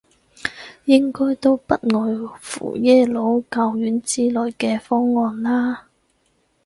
[0.85, 5.89] 應該都不外乎耶魯、教院之類嘅方案啦